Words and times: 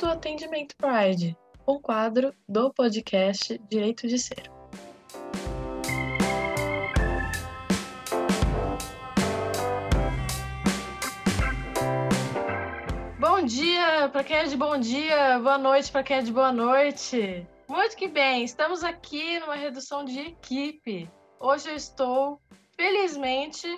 do 0.00 0.06
Atendimento 0.06 0.74
Pride, 0.76 1.36
um 1.68 1.78
quadro 1.78 2.34
do 2.48 2.72
podcast 2.72 3.60
Direito 3.68 4.08
de 4.08 4.18
Ser. 4.18 4.50
Bom 13.18 13.44
dia 13.44 14.08
para 14.08 14.24
quem 14.24 14.36
é 14.36 14.44
de 14.44 14.56
bom 14.56 14.78
dia, 14.78 15.38
boa 15.38 15.58
noite 15.58 15.92
para 15.92 16.02
quem 16.02 16.16
é 16.16 16.22
de 16.22 16.32
boa 16.32 16.50
noite. 16.50 17.46
Muito 17.68 17.94
que 17.94 18.08
bem, 18.08 18.42
estamos 18.42 18.82
aqui 18.82 19.38
numa 19.38 19.54
redução 19.54 20.02
de 20.02 20.18
equipe. 20.18 21.10
Hoje 21.38 21.68
eu 21.68 21.76
estou, 21.76 22.40
felizmente, 22.74 23.68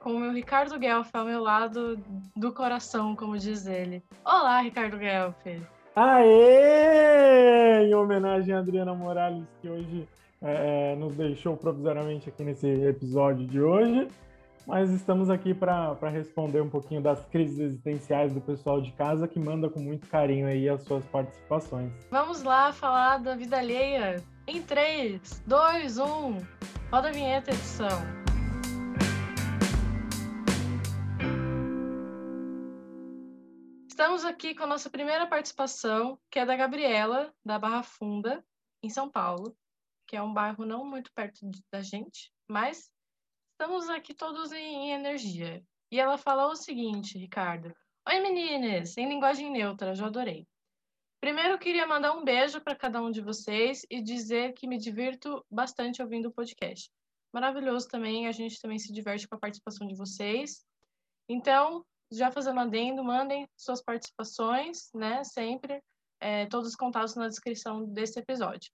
com 0.00 0.14
o 0.14 0.20
meu 0.20 0.32
Ricardo 0.32 0.78
Guelph 0.78 1.14
ao 1.14 1.24
meu 1.24 1.42
lado 1.42 1.98
do 2.36 2.52
coração, 2.52 3.16
como 3.16 3.36
diz 3.36 3.66
ele. 3.66 4.02
Olá, 4.24 4.60
Ricardo 4.60 4.98
Guelph. 4.98 5.46
Aê! 5.94 7.86
Em 7.86 7.94
homenagem 7.94 8.54
a 8.54 8.58
Adriana 8.58 8.94
Morales, 8.94 9.46
que 9.60 9.68
hoje 9.68 10.08
é, 10.40 10.94
nos 10.96 11.16
deixou 11.16 11.56
provisoriamente 11.56 12.28
aqui 12.28 12.44
nesse 12.44 12.68
episódio 12.68 13.46
de 13.46 13.60
hoje. 13.60 14.08
Mas 14.66 14.90
estamos 14.90 15.30
aqui 15.30 15.54
para 15.54 15.96
responder 16.10 16.60
um 16.60 16.68
pouquinho 16.68 17.00
das 17.00 17.24
crises 17.26 17.58
existenciais 17.58 18.34
do 18.34 18.40
pessoal 18.40 18.82
de 18.82 18.92
casa 18.92 19.26
que 19.26 19.40
manda 19.40 19.70
com 19.70 19.80
muito 19.80 20.06
carinho 20.08 20.46
aí 20.46 20.68
as 20.68 20.82
suas 20.82 21.06
participações. 21.06 21.90
Vamos 22.10 22.42
lá 22.42 22.70
falar 22.70 23.16
da 23.18 23.34
vida 23.34 23.56
alheia. 23.56 24.22
Em 24.46 24.62
3, 24.62 25.42
2, 25.46 25.98
1. 25.98 26.04
Roda 26.90 27.08
a 27.08 27.12
vinheta, 27.12 27.50
edição. 27.50 28.17
Estamos 33.98 34.24
aqui 34.24 34.54
com 34.54 34.62
a 34.62 34.66
nossa 34.68 34.88
primeira 34.88 35.26
participação, 35.26 36.20
que 36.30 36.38
é 36.38 36.46
da 36.46 36.54
Gabriela, 36.54 37.34
da 37.44 37.58
Barra 37.58 37.82
Funda, 37.82 38.46
em 38.80 38.88
São 38.88 39.10
Paulo, 39.10 39.58
que 40.06 40.16
é 40.16 40.22
um 40.22 40.32
bairro 40.32 40.64
não 40.64 40.84
muito 40.84 41.12
perto 41.12 41.40
da 41.68 41.80
gente, 41.80 42.32
mas 42.48 42.92
estamos 43.50 43.90
aqui 43.90 44.14
todos 44.14 44.52
em 44.52 44.92
energia. 44.92 45.66
E 45.90 45.98
ela 45.98 46.16
falou 46.16 46.52
o 46.52 46.56
seguinte, 46.56 47.18
Ricardo: 47.18 47.74
Oi 48.08 48.20
meninas, 48.20 48.96
em 48.96 49.08
linguagem 49.08 49.50
neutra, 49.50 49.96
já 49.96 50.06
adorei. 50.06 50.46
Primeiro, 51.20 51.58
queria 51.58 51.84
mandar 51.84 52.12
um 52.12 52.22
beijo 52.22 52.60
para 52.60 52.76
cada 52.76 53.02
um 53.02 53.10
de 53.10 53.20
vocês 53.20 53.84
e 53.90 54.00
dizer 54.00 54.52
que 54.52 54.68
me 54.68 54.78
divirto 54.78 55.44
bastante 55.50 56.00
ouvindo 56.00 56.28
o 56.28 56.32
podcast. 56.32 56.88
Maravilhoso 57.32 57.88
também, 57.88 58.28
a 58.28 58.32
gente 58.32 58.60
também 58.60 58.78
se 58.78 58.92
diverte 58.92 59.26
com 59.26 59.34
a 59.34 59.40
participação 59.40 59.88
de 59.88 59.96
vocês. 59.96 60.64
Então, 61.28 61.84
já 62.10 62.30
fazendo 62.30 62.60
adendo, 62.60 63.04
mandem 63.04 63.48
suas 63.56 63.82
participações, 63.82 64.90
né? 64.94 65.22
Sempre, 65.24 65.82
é, 66.20 66.46
todos 66.46 66.68
os 66.68 66.76
contatos 66.76 67.14
na 67.14 67.28
descrição 67.28 67.84
desse 67.84 68.18
episódio. 68.18 68.70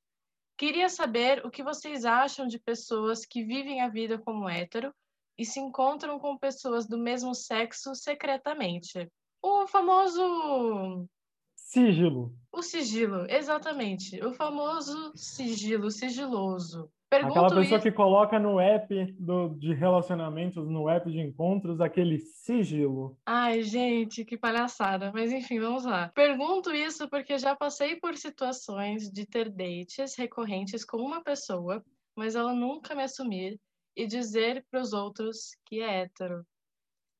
Queria 0.56 0.88
saber 0.88 1.44
o 1.44 1.50
que 1.50 1.64
vocês 1.64 2.04
acham 2.04 2.46
de 2.46 2.58
pessoas 2.58 3.26
que 3.26 3.44
vivem 3.44 3.80
a 3.80 3.88
vida 3.88 4.18
como 4.18 4.48
hétero 4.48 4.94
e 5.36 5.44
se 5.44 5.58
encontram 5.58 6.18
com 6.18 6.38
pessoas 6.38 6.86
do 6.86 6.96
mesmo 6.96 7.34
sexo 7.34 7.94
secretamente. 7.94 9.10
O 9.42 9.66
famoso. 9.66 11.08
Sigilo. 11.56 12.32
O 12.52 12.62
sigilo, 12.62 13.26
exatamente. 13.28 14.24
O 14.24 14.32
famoso 14.32 15.12
sigilo, 15.16 15.91
sigiloso. 15.91 16.88
Pergunto 17.14 17.38
Aquela 17.38 17.60
pessoa 17.60 17.78
isso... 17.78 17.88
que 17.88 17.92
coloca 17.92 18.40
no 18.40 18.58
app 18.58 19.14
do, 19.20 19.50
de 19.50 19.72
relacionamentos, 19.72 20.68
no 20.68 20.88
app 20.88 21.08
de 21.08 21.20
encontros, 21.20 21.80
aquele 21.80 22.18
sigilo. 22.18 23.16
Ai, 23.24 23.62
gente, 23.62 24.24
que 24.24 24.36
palhaçada. 24.36 25.12
Mas 25.14 25.30
enfim, 25.30 25.60
vamos 25.60 25.84
lá. 25.84 26.10
Pergunto 26.12 26.72
isso 26.72 27.08
porque 27.08 27.38
já 27.38 27.54
passei 27.54 27.94
por 27.97 28.16
situações 28.16 29.08
de 29.10 29.24
ter 29.24 29.48
dates 29.48 30.16
recorrentes 30.16 30.84
com 30.84 30.97
uma 30.97 31.22
pessoa, 31.22 31.84
mas 32.16 32.34
ela 32.34 32.53
nunca 32.53 32.97
me 32.97 33.04
assumir 33.04 33.60
e 33.97 34.08
dizer 34.08 34.66
para 34.69 34.80
os 34.80 34.92
outros 34.92 35.56
que 35.64 35.80
é 35.80 36.00
hétero 36.00 36.44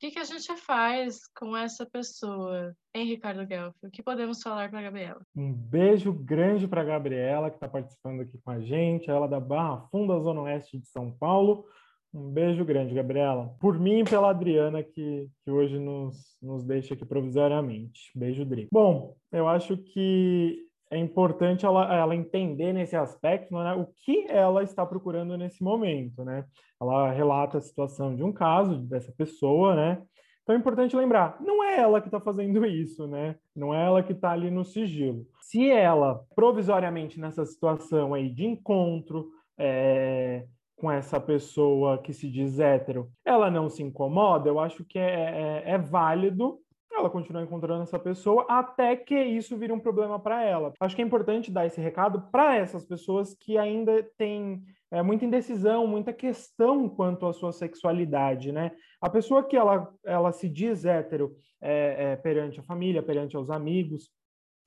que, 0.04 0.10
que 0.10 0.19
a 0.19 0.25
gente 0.25 0.54
faz 0.56 1.26
com 1.34 1.56
essa 1.56 1.87
pessoa, 1.87 2.75
hein, 2.94 3.06
Ricardo 3.06 3.47
Guelph? 3.47 3.75
O 3.82 3.91
que 3.91 4.03
podemos 4.03 4.42
falar 4.42 4.69
para 4.69 4.81
a 4.81 4.82
Gabriela? 4.82 5.22
Um 5.34 5.53
beijo 5.53 6.12
grande 6.12 6.69
para 6.69 6.82
a 6.82 6.84
Gabriela, 6.84 7.48
que 7.48 7.56
está 7.56 7.69
participando 7.69 8.20
aqui 8.20 8.38
com 8.38 8.50
a 8.50 8.60
gente, 8.60 9.10
ela 9.10 9.26
da 9.26 9.41
Barra 9.41 9.87
Funda, 9.91 10.20
Zona 10.20 10.42
Oeste 10.42 10.78
de 10.78 10.87
São 10.88 11.10
Paulo. 11.10 11.65
Um 12.12 12.31
beijo 12.31 12.65
grande, 12.65 12.94
Gabriela. 12.94 13.56
Por 13.59 13.78
mim 13.78 14.00
e 14.00 14.04
pela 14.04 14.31
Adriana, 14.31 14.82
que, 14.82 15.28
que 15.42 15.50
hoje 15.50 15.78
nos, 15.78 16.36
nos 16.41 16.65
deixa 16.65 16.94
aqui 16.94 17.04
provisoriamente. 17.04 18.10
Beijo, 18.15 18.44
Dri. 18.44 18.69
Bom, 18.71 19.16
eu 19.32 19.48
acho 19.48 19.76
que 19.76 20.69
é 20.94 20.99
importante 20.99 21.66
ela, 21.66 21.93
ela 21.94 22.15
entender 22.15 22.72
nesse 22.72 22.97
aspecto 22.97 23.55
né, 23.56 23.75
o 23.75 23.87
que 24.05 24.27
ela 24.28 24.62
está 24.62 24.87
procurando 24.87 25.37
nesse 25.37 25.62
momento, 25.62 26.25
né? 26.25 26.44
Ela 26.81 27.10
relata 27.10 27.59
a 27.59 27.60
situação 27.60 28.15
de 28.15 28.22
um 28.22 28.32
caso 28.32 28.78
dessa 28.78 29.12
pessoa, 29.12 29.75
né? 29.75 30.03
Então 30.43 30.54
é 30.54 30.59
importante 30.59 30.94
lembrar, 30.94 31.41
não 31.41 31.65
é 31.65 31.81
ela 31.81 32.00
que 32.00 32.09
está 32.09 32.21
fazendo 32.21 32.65
isso, 32.66 33.06
né? 33.06 33.37
Não 33.56 33.75
é 33.75 33.84
ela 33.84 34.03
que 34.03 34.12
está 34.12 34.31
ali 34.31 34.50
no 34.50 34.65
sigilo. 34.65 35.27
Se 35.41 35.71
ela, 35.71 36.25
provisoriamente 36.34 37.19
nessa 37.19 37.44
situação 37.44 38.15
aí 38.15 38.31
de 38.31 38.44
encontro 38.44 39.31
é, 39.59 40.47
com 40.77 40.91
essa 40.91 41.19
pessoa 41.19 41.99
que 41.99 42.12
se 42.12 42.31
diz 42.31 42.59
hétero, 42.59 43.10
ela 43.25 43.50
não 43.50 43.69
se 43.69 43.83
incomoda, 43.83 44.49
eu 44.49 44.60
acho 44.60 44.84
que 44.84 44.99
é, 44.99 45.62
é, 45.65 45.71
é 45.72 45.78
válido 45.78 46.59
ela 47.04 47.12
continua 47.12 47.42
encontrando 47.42 47.82
essa 47.82 47.98
pessoa 47.98 48.47
até 48.48 48.97
que 48.97 49.15
isso 49.15 49.56
vire 49.56 49.72
um 49.72 49.78
problema 49.78 50.19
para 50.19 50.42
ela. 50.42 50.72
Acho 50.81 50.97
que 50.97 51.03
é 51.03 51.04
importante 51.04 51.50
dar 51.50 51.66
esse 51.66 51.81
recado 51.81 52.22
para 52.32 52.56
essas 52.56 52.84
pessoas 52.84 53.34
que 53.34 53.59
ainda 53.59 54.03
têm 54.16 54.62
é, 54.91 55.03
muita 55.03 55.25
indecisão, 55.25 55.87
muita 55.87 56.12
questão 56.12 56.88
quanto 56.88 57.26
à 57.26 57.32
sua 57.32 57.53
sexualidade, 57.53 58.53
né? 58.53 58.72
A 59.00 59.10
pessoa 59.10 59.44
que 59.44 59.56
ela, 59.56 59.92
ela 60.04 60.32
se 60.32 60.48
diz 60.48 60.84
hétero 60.84 61.37
é, 61.60 62.12
é, 62.12 62.16
perante 62.16 62.60
a 62.60 62.62
família, 62.62 63.03
perante 63.03 63.36
os 63.36 63.50
amigos, 63.50 64.10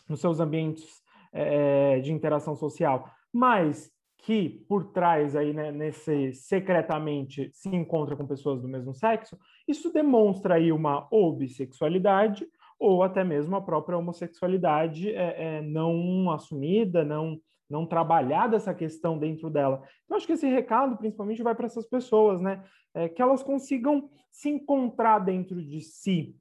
nos 0.07 0.21
seus 0.21 0.39
ambientes 0.39 1.01
é, 1.33 1.99
de 1.99 2.13
interação 2.13 2.55
social, 2.55 3.09
mas 3.33 3.91
que 4.27 4.49
por 4.67 4.91
trás 4.91 5.38
aí, 5.38 5.53
né, 5.53 5.71
nesse 5.71 6.33
secretamente 6.33 7.49
se 7.53 7.73
encontra 7.73 8.13
com 8.13 8.27
pessoas 8.27 8.61
do 8.61 8.67
mesmo 8.67 8.93
sexo, 8.93 9.39
isso 9.65 9.89
demonstra 9.93 10.55
aí 10.55 10.69
uma 10.69 11.07
ou 11.09 11.33
bissexualidade 11.33 12.45
ou 12.77 13.03
até 13.03 13.23
mesmo 13.23 13.55
a 13.55 13.61
própria 13.61 13.97
homossexualidade 13.97 15.09
é, 15.09 15.59
é, 15.59 15.61
não 15.61 16.29
assumida, 16.29 17.05
não 17.05 17.39
não 17.69 17.85
trabalhada 17.85 18.55
essa 18.55 18.73
questão 18.73 19.17
dentro 19.17 19.49
dela. 19.49 19.83
Então, 20.05 20.16
acho 20.16 20.25
que 20.25 20.31
esse 20.31 20.47
recado, 20.47 20.95
principalmente, 20.95 21.43
vai 21.43 21.53
para 21.53 21.66
essas 21.66 21.85
pessoas, 21.85 22.39
né? 22.39 22.63
É, 22.93 23.09
que 23.09 23.21
elas 23.21 23.43
consigam 23.43 24.09
se 24.31 24.47
encontrar 24.47 25.19
dentro 25.19 25.61
de 25.61 25.81
si, 25.81 26.33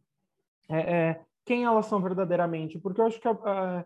é, 0.68 0.78
é, 0.78 1.20
quem 1.44 1.64
elas 1.64 1.86
são 1.86 2.00
verdadeiramente, 2.00 2.78
porque 2.78 3.00
eu 3.00 3.06
acho 3.06 3.20
que 3.20 3.26
a, 3.26 3.84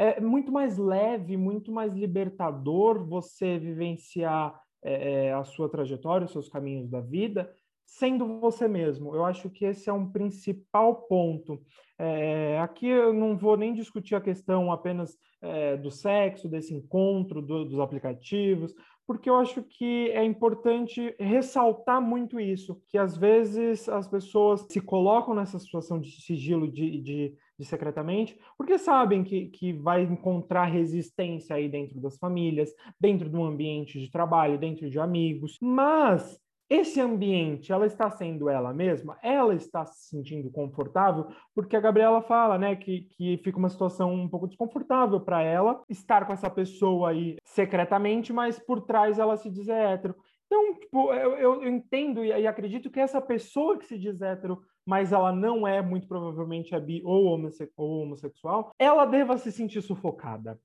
é 0.00 0.20
muito 0.20 0.50
mais 0.50 0.78
leve, 0.78 1.36
muito 1.36 1.70
mais 1.70 1.92
libertador 1.92 3.06
você 3.06 3.58
vivenciar 3.58 4.58
é, 4.82 5.26
é, 5.26 5.32
a 5.34 5.44
sua 5.44 5.68
trajetória, 5.68 6.24
os 6.24 6.32
seus 6.32 6.48
caminhos 6.48 6.88
da 6.88 7.02
vida, 7.02 7.52
sendo 7.84 8.40
você 8.40 8.66
mesmo. 8.66 9.14
Eu 9.14 9.26
acho 9.26 9.50
que 9.50 9.66
esse 9.66 9.90
é 9.90 9.92
um 9.92 10.10
principal 10.10 11.02
ponto. 11.02 11.60
É, 11.98 12.58
aqui 12.60 12.86
eu 12.86 13.12
não 13.12 13.36
vou 13.36 13.58
nem 13.58 13.74
discutir 13.74 14.14
a 14.14 14.22
questão 14.22 14.72
apenas 14.72 15.18
é, 15.42 15.76
do 15.76 15.90
sexo, 15.90 16.48
desse 16.48 16.72
encontro, 16.72 17.42
do, 17.42 17.66
dos 17.66 17.78
aplicativos, 17.78 18.74
porque 19.10 19.28
eu 19.28 19.34
acho 19.34 19.60
que 19.64 20.08
é 20.10 20.22
importante 20.22 21.16
ressaltar 21.18 22.00
muito 22.00 22.38
isso, 22.38 22.80
que 22.86 22.96
às 22.96 23.16
vezes 23.16 23.88
as 23.88 24.06
pessoas 24.06 24.64
se 24.70 24.80
colocam 24.80 25.34
nessa 25.34 25.58
situação 25.58 26.00
de 26.00 26.12
sigilo, 26.22 26.70
de, 26.70 27.00
de, 27.00 27.34
de 27.58 27.64
secretamente, 27.64 28.38
porque 28.56 28.78
sabem 28.78 29.24
que, 29.24 29.46
que 29.46 29.72
vai 29.72 30.04
encontrar 30.04 30.66
resistência 30.66 31.56
aí 31.56 31.68
dentro 31.68 32.00
das 32.00 32.16
famílias, 32.18 32.72
dentro 33.00 33.28
do 33.28 33.42
ambiente 33.42 33.98
de 33.98 34.08
trabalho, 34.08 34.60
dentro 34.60 34.88
de 34.88 35.00
amigos, 35.00 35.58
mas 35.60 36.38
esse 36.70 37.00
ambiente, 37.00 37.72
ela 37.72 37.84
está 37.84 38.08
sendo 38.08 38.48
ela 38.48 38.72
mesma? 38.72 39.18
Ela 39.24 39.56
está 39.56 39.84
se 39.84 40.08
sentindo 40.08 40.48
confortável? 40.52 41.26
Porque 41.52 41.74
a 41.74 41.80
Gabriela 41.80 42.22
fala, 42.22 42.56
né, 42.56 42.76
que, 42.76 43.08
que 43.16 43.38
fica 43.38 43.58
uma 43.58 43.68
situação 43.68 44.14
um 44.14 44.28
pouco 44.28 44.46
desconfortável 44.46 45.20
para 45.20 45.42
ela 45.42 45.82
estar 45.88 46.24
com 46.24 46.32
essa 46.32 46.48
pessoa 46.48 47.10
aí 47.10 47.36
secretamente, 47.44 48.32
mas 48.32 48.56
por 48.56 48.82
trás 48.82 49.18
ela 49.18 49.36
se 49.36 49.50
diz 49.50 49.68
hétero. 49.68 50.14
Então, 50.46 50.74
tipo, 50.78 51.12
eu, 51.12 51.34
eu 51.36 51.68
entendo 51.68 52.24
e, 52.24 52.28
e, 52.28 52.46
acredito 52.46 52.88
que 52.88 53.00
essa 53.00 53.20
pessoa 53.20 53.76
que 53.76 53.86
se 53.86 53.98
diz 53.98 54.22
hétero, 54.22 54.62
mas 54.86 55.12
ela 55.12 55.32
não 55.32 55.66
é, 55.66 55.82
muito 55.82 56.06
provavelmente, 56.06 56.74
é 56.74 56.80
bi 56.80 57.02
ou, 57.04 57.40
ou 57.76 58.02
homossexual, 58.02 58.70
ela 58.78 59.06
deva 59.06 59.36
se 59.36 59.50
sentir 59.50 59.82
sufocada 59.82 60.56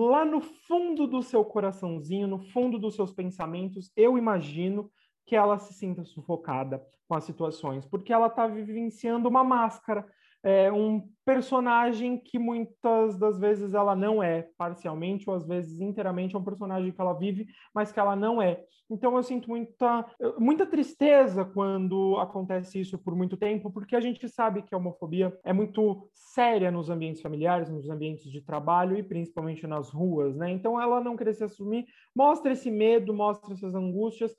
lá 0.00 0.24
no 0.24 0.40
fundo 0.40 1.06
do 1.06 1.22
seu 1.22 1.44
coraçãozinho, 1.44 2.26
no 2.26 2.38
fundo 2.38 2.78
dos 2.78 2.94
seus 2.94 3.12
pensamentos, 3.12 3.90
eu 3.94 4.16
imagino 4.16 4.90
que 5.26 5.36
ela 5.36 5.58
se 5.58 5.72
sinta 5.74 6.04
sufocada 6.04 6.84
com 7.08 7.14
as 7.14 7.24
situações, 7.24 7.84
porque 7.86 8.12
ela 8.12 8.26
está 8.28 8.46
vivenciando 8.46 9.28
uma 9.28 9.44
máscara. 9.44 10.06
é, 10.44 10.72
um 10.72 11.08
personagem 11.24 12.18
que 12.18 12.36
muitas 12.38 13.16
das 13.16 13.38
vezes 13.38 13.74
ela 13.74 13.94
não 13.94 14.20
é, 14.22 14.48
parcialmente 14.58 15.30
ou 15.30 15.36
às 15.36 15.46
vezes 15.46 15.80
inteiramente 15.80 16.34
é 16.34 16.38
um 16.38 16.42
personagem 16.44 16.90
que 16.90 17.00
ela 17.00 17.12
vive, 17.12 17.46
mas 17.72 17.92
que 17.92 18.00
ela 18.00 18.16
não 18.16 18.42
é. 18.42 18.64
Então 18.90 19.16
eu 19.16 19.22
sinto 19.22 19.48
muita, 19.48 20.04
muita 20.38 20.66
tristeza 20.66 21.44
quando 21.44 22.16
acontece 22.18 22.80
isso 22.80 22.98
por 22.98 23.14
muito 23.14 23.36
tempo, 23.36 23.70
porque 23.70 23.94
a 23.94 24.00
gente 24.00 24.28
sabe 24.28 24.62
que 24.62 24.74
a 24.74 24.78
homofobia 24.78 25.32
é 25.44 25.52
muito 25.52 26.10
séria 26.12 26.70
nos 26.70 26.90
ambientes 26.90 27.22
familiares, 27.22 27.70
nos 27.70 27.88
ambientes 27.88 28.30
de 28.30 28.42
trabalho 28.42 28.96
e 28.96 29.02
principalmente 29.02 29.66
nas 29.66 29.90
ruas, 29.90 30.36
né? 30.36 30.50
Então 30.50 30.80
ela 30.80 31.00
não 31.00 31.16
querer 31.16 31.34
se 31.34 31.44
assumir 31.44 31.86
mostra 32.14 32.52
esse 32.52 32.70
medo, 32.70 33.14
mostra 33.14 33.54
essas 33.54 33.74
angústias, 33.74 34.34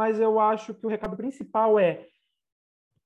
mas 0.00 0.18
eu 0.18 0.40
acho 0.40 0.72
que 0.72 0.86
o 0.86 0.88
recado 0.88 1.14
principal 1.14 1.78
é 1.78 2.08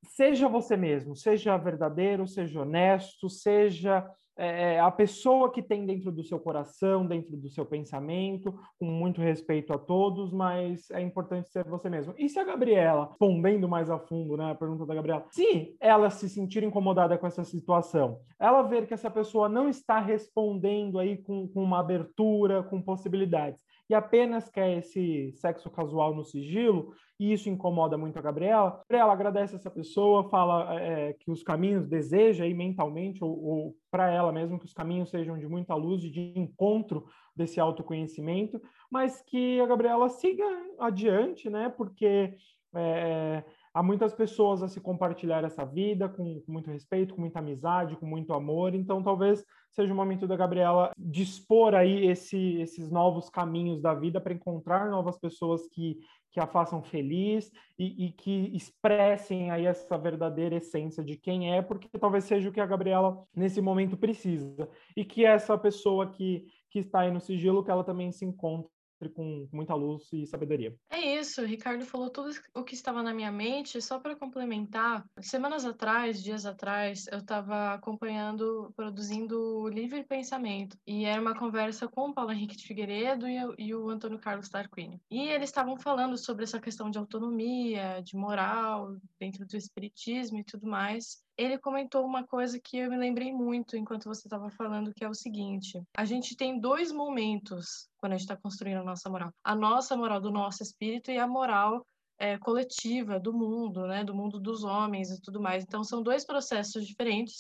seja 0.04 0.46
você 0.48 0.76
mesmo, 0.76 1.16
seja 1.16 1.56
verdadeiro, 1.56 2.24
seja 2.24 2.60
honesto, 2.60 3.28
seja 3.28 4.08
é, 4.36 4.80
a 4.80 4.90
pessoa 4.90 5.50
que 5.50 5.62
tem 5.62 5.86
dentro 5.86 6.10
do 6.10 6.22
seu 6.22 6.38
coração, 6.38 7.06
dentro 7.06 7.36
do 7.36 7.48
seu 7.48 7.64
pensamento, 7.64 8.54
com 8.78 8.86
muito 8.86 9.20
respeito 9.20 9.72
a 9.72 9.78
todos, 9.78 10.32
mas 10.32 10.90
é 10.90 11.00
importante 11.00 11.48
ser 11.50 11.64
você 11.64 11.88
mesmo. 11.88 12.14
E 12.18 12.28
se 12.28 12.38
a 12.38 12.44
Gabriela, 12.44 13.06
respondendo 13.06 13.68
mais 13.68 13.90
a 13.90 13.98
fundo, 13.98 14.36
né, 14.36 14.50
a 14.50 14.54
pergunta 14.54 14.84
da 14.84 14.94
Gabriela, 14.94 15.24
se 15.30 15.76
ela 15.80 16.10
se 16.10 16.28
sentir 16.28 16.62
incomodada 16.62 17.16
com 17.16 17.26
essa 17.26 17.44
situação, 17.44 18.18
ela 18.38 18.62
ver 18.62 18.86
que 18.86 18.94
essa 18.94 19.10
pessoa 19.10 19.48
não 19.48 19.68
está 19.68 20.00
respondendo 20.00 20.98
aí 20.98 21.16
com, 21.16 21.48
com 21.48 21.62
uma 21.62 21.80
abertura, 21.80 22.62
com 22.62 22.82
possibilidades, 22.82 23.62
e 23.88 23.94
apenas 23.94 24.48
quer 24.48 24.78
esse 24.78 25.32
sexo 25.36 25.70
casual 25.70 26.14
no 26.14 26.24
sigilo, 26.24 26.94
e 27.18 27.32
isso 27.32 27.48
incomoda 27.48 27.96
muito 27.96 28.18
a 28.18 28.22
Gabriela, 28.22 28.82
ela 28.88 29.12
agradece 29.12 29.54
essa 29.54 29.70
pessoa, 29.70 30.28
fala 30.28 30.80
é, 30.80 31.12
que 31.12 31.30
os 31.30 31.42
caminhos, 31.42 31.86
deseja 31.86 32.44
aí 32.44 32.54
mentalmente, 32.54 33.22
ou, 33.22 33.44
ou 33.44 33.76
para 33.94 34.10
ela 34.10 34.32
mesmo, 34.32 34.58
que 34.58 34.64
os 34.66 34.72
caminhos 34.72 35.08
sejam 35.08 35.38
de 35.38 35.46
muita 35.46 35.72
luz, 35.76 36.00
de 36.02 36.32
encontro 36.36 37.06
desse 37.36 37.60
autoconhecimento, 37.60 38.60
mas 38.90 39.22
que 39.22 39.60
a 39.60 39.66
Gabriela 39.66 40.08
siga 40.08 40.44
adiante, 40.80 41.48
né? 41.48 41.68
Porque 41.68 42.36
é, 42.74 43.44
há 43.74 43.82
muitas 43.82 44.14
pessoas 44.14 44.62
a 44.62 44.68
se 44.68 44.80
compartilhar 44.80 45.42
essa 45.42 45.64
vida 45.64 46.08
com, 46.08 46.40
com, 46.40 46.52
muito 46.52 46.70
respeito, 46.70 47.14
com 47.14 47.20
muita 47.20 47.40
amizade, 47.40 47.96
com 47.96 48.06
muito 48.06 48.32
amor. 48.32 48.72
Então, 48.72 49.02
talvez 49.02 49.44
seja 49.72 49.92
o 49.92 49.96
momento 49.96 50.28
da 50.28 50.36
Gabriela 50.36 50.92
dispor 50.96 51.74
aí 51.74 52.06
esse, 52.06 52.60
esses 52.60 52.88
novos 52.88 53.28
caminhos 53.28 53.82
da 53.82 53.92
vida 53.92 54.20
para 54.20 54.32
encontrar 54.32 54.88
novas 54.88 55.18
pessoas 55.18 55.66
que, 55.66 55.98
que 56.30 56.38
a 56.38 56.46
façam 56.46 56.80
feliz 56.80 57.50
e, 57.76 58.06
e, 58.06 58.12
que 58.12 58.50
expressem 58.54 59.50
aí 59.50 59.66
essa 59.66 59.98
verdadeira 59.98 60.54
essência 60.54 61.02
de 61.02 61.16
quem 61.16 61.52
é, 61.52 61.60
porque 61.60 61.88
talvez 61.98 62.24
seja 62.24 62.48
o 62.48 62.52
que 62.52 62.60
a 62.60 62.66
Gabriela 62.66 63.24
nesse 63.34 63.60
momento 63.60 63.96
precisa. 63.96 64.68
E 64.96 65.04
que 65.04 65.24
essa 65.24 65.58
pessoa 65.58 66.06
que, 66.06 66.46
que 66.70 66.78
está 66.78 67.00
aí 67.00 67.10
no 67.10 67.20
sigilo, 67.20 67.64
que 67.64 67.72
ela 67.72 67.82
também 67.82 68.12
se 68.12 68.24
encontre 68.24 68.73
com 69.14 69.48
muita 69.52 69.74
luz 69.74 70.08
e 70.12 70.26
sabedoria. 70.26 70.74
É 70.90 71.20
isso, 71.20 71.42
o 71.42 71.46
Ricardo 71.46 71.84
falou 71.84 72.10
tudo 72.10 72.30
o 72.54 72.64
que 72.64 72.74
estava 72.74 73.02
na 73.02 73.12
minha 73.12 73.30
mente. 73.32 73.80
Só 73.80 73.98
para 73.98 74.16
complementar, 74.16 75.04
semanas 75.20 75.64
atrás, 75.64 76.22
dias 76.22 76.46
atrás, 76.46 77.06
eu 77.10 77.18
estava 77.18 77.74
acompanhando, 77.74 78.72
produzindo 78.76 79.38
o 79.60 79.68
Livre 79.68 80.04
Pensamento. 80.04 80.76
E 80.86 81.04
era 81.04 81.20
uma 81.20 81.38
conversa 81.38 81.88
com 81.88 82.10
o 82.10 82.14
Paulo 82.14 82.32
Henrique 82.32 82.56
de 82.56 82.66
Figueiredo 82.66 83.26
e, 83.28 83.38
e 83.58 83.74
o 83.74 83.88
Antônio 83.88 84.18
Carlos 84.18 84.48
Tarquini. 84.48 85.00
E 85.10 85.28
eles 85.28 85.48
estavam 85.48 85.76
falando 85.76 86.16
sobre 86.16 86.44
essa 86.44 86.60
questão 86.60 86.90
de 86.90 86.98
autonomia, 86.98 88.00
de 88.02 88.16
moral, 88.16 88.96
dentro 89.18 89.46
do 89.46 89.56
espiritismo 89.56 90.38
e 90.38 90.44
tudo 90.44 90.66
mais 90.66 91.24
ele 91.36 91.58
comentou 91.58 92.04
uma 92.04 92.24
coisa 92.24 92.60
que 92.60 92.78
eu 92.78 92.90
me 92.90 92.96
lembrei 92.96 93.32
muito 93.32 93.76
enquanto 93.76 94.04
você 94.04 94.26
estava 94.26 94.50
falando, 94.50 94.92
que 94.92 95.04
é 95.04 95.08
o 95.08 95.14
seguinte: 95.14 95.82
a 95.96 96.04
gente 96.04 96.36
tem 96.36 96.58
dois 96.60 96.92
momentos 96.92 97.88
quando 97.98 98.12
a 98.12 98.16
gente 98.16 98.24
está 98.24 98.36
construindo 98.36 98.78
a 98.78 98.84
nossa 98.84 99.10
moral. 99.10 99.32
A 99.42 99.54
nossa 99.54 99.96
moral 99.96 100.20
do 100.20 100.30
nosso 100.30 100.62
espírito 100.62 101.10
e 101.10 101.18
a 101.18 101.26
moral 101.26 101.84
é, 102.18 102.38
coletiva 102.38 103.18
do 103.18 103.32
mundo, 103.32 103.86
né? 103.86 104.04
Do 104.04 104.14
mundo 104.14 104.38
dos 104.38 104.62
homens 104.62 105.10
e 105.10 105.20
tudo 105.20 105.40
mais. 105.40 105.64
Então, 105.64 105.82
são 105.82 106.02
dois 106.02 106.24
processos 106.24 106.86
diferentes, 106.86 107.38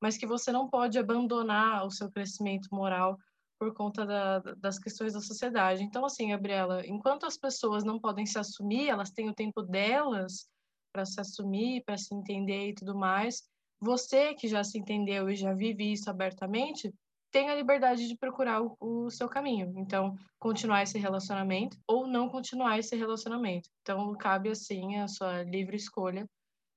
mas 0.00 0.16
que 0.16 0.26
você 0.26 0.52
não 0.52 0.68
pode 0.68 0.98
abandonar 0.98 1.84
o 1.84 1.90
seu 1.90 2.10
crescimento 2.10 2.68
moral 2.72 3.18
por 3.58 3.72
conta 3.74 4.04
da, 4.04 4.38
das 4.38 4.78
questões 4.78 5.12
da 5.12 5.20
sociedade. 5.20 5.82
Então, 5.82 6.04
assim, 6.04 6.28
Gabriela, 6.28 6.86
enquanto 6.86 7.26
as 7.26 7.36
pessoas 7.36 7.82
não 7.82 7.98
podem 7.98 8.26
se 8.26 8.38
assumir, 8.38 8.88
elas 8.88 9.10
têm 9.10 9.28
o 9.28 9.34
tempo 9.34 9.62
delas 9.62 10.48
para 10.94 11.04
se 11.04 11.20
assumir, 11.20 11.82
para 11.84 11.98
se 11.98 12.14
entender 12.14 12.68
e 12.68 12.74
tudo 12.74 12.94
mais. 12.94 13.42
Você 13.80 14.32
que 14.34 14.46
já 14.46 14.62
se 14.62 14.78
entendeu 14.78 15.28
e 15.28 15.34
já 15.34 15.52
vive 15.52 15.92
isso 15.92 16.08
abertamente, 16.08 16.94
tem 17.32 17.50
a 17.50 17.54
liberdade 17.56 18.06
de 18.06 18.16
procurar 18.16 18.62
o, 18.62 18.76
o, 18.78 19.10
seu 19.10 19.28
caminho. 19.28 19.74
Então, 19.76 20.14
continuar 20.38 20.84
esse 20.84 20.96
relacionamento 20.96 21.76
ou 21.84 22.06
não 22.06 22.28
continuar 22.28 22.78
esse 22.78 22.94
relacionamento. 22.94 23.68
Então, 23.82 24.14
cabe 24.16 24.50
assim 24.50 25.00
a 25.00 25.08
sua 25.08 25.42
livre 25.42 25.76
escolha 25.76 26.24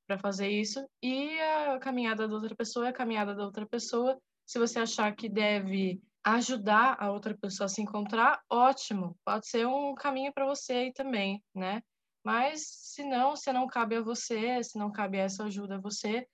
para 0.07 0.17
fazer 0.17 0.49
isso. 0.49 0.83
E 1.01 1.39
a 1.39 1.77
caminhada 1.77 2.27
da 2.27 2.33
outra 2.33 2.55
pessoa 2.55 2.87
é 2.87 2.89
a 2.89 2.93
caminhada 2.93 3.35
da 3.35 3.45
outra 3.45 3.67
pessoa. 3.67 4.19
Se 4.47 4.57
você 4.57 4.79
achar 4.79 5.15
que 5.15 5.29
deve 5.29 6.01
ajudar 6.23 6.97
a 6.99 7.11
outra 7.11 7.37
pessoa 7.37 7.65
a 7.65 7.69
se 7.69 7.81
encontrar, 7.83 8.41
ótimo. 8.49 9.15
Pode 9.23 9.47
ser 9.47 9.67
um 9.67 9.93
caminho 9.93 10.33
para 10.33 10.47
você 10.47 10.73
aí 10.73 10.93
também, 10.93 11.43
né? 11.53 11.83
Mas 12.27 12.67
se 12.67 13.05
não, 13.05 13.37
se 13.37 13.53
não 13.53 13.67
cabe 13.67 13.95
a 13.95 14.01
você, 14.01 14.61
se 14.61 14.77
não 14.77 14.91
cabe 14.91 15.17
essa 15.17 15.45
ajuda 15.45 15.75
a 15.75 15.79
você, 15.79 16.27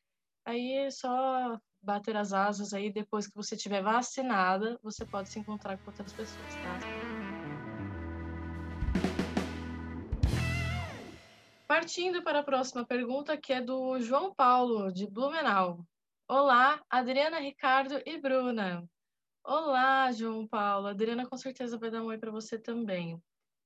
aí 0.43 0.71
é 0.71 0.89
só 0.89 1.55
bater 1.83 2.17
as 2.17 2.33
asas 2.33 2.73
aí, 2.73 2.91
depois 2.91 3.27
que 3.27 3.35
você 3.35 3.53
estiver 3.53 3.83
vacinada, 3.83 4.79
você 4.81 5.05
pode 5.05 5.29
se 5.29 5.37
encontrar 5.37 5.77
com 5.77 5.91
outras 5.91 6.11
pessoas, 6.11 6.51
tá? 6.55 6.79
Partindo 11.67 12.23
para 12.23 12.39
a 12.39 12.43
próxima 12.43 12.83
pergunta, 12.83 13.37
que 13.37 13.53
é 13.53 13.61
do 13.61 13.99
João 13.99 14.33
Paulo, 14.33 14.91
de 14.91 15.05
Blumenau. 15.05 15.85
Olá, 16.27 16.83
Adriana, 16.89 17.37
Ricardo 17.37 18.01
e 18.03 18.19
Bruna. 18.19 18.83
Olá, 19.43 20.11
João 20.11 20.47
Paulo. 20.47 20.87
A 20.87 20.89
Adriana 20.89 21.27
com 21.27 21.37
certeza 21.37 21.77
vai 21.77 21.91
dar 21.91 22.01
um 22.01 22.07
oi 22.07 22.17
para 22.17 22.31
você 22.31 22.57
também 22.57 23.21